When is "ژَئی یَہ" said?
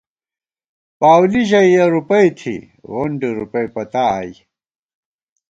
1.49-1.83